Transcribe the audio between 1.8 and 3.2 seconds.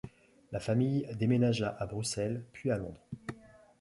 Bruxelles puis à Londres.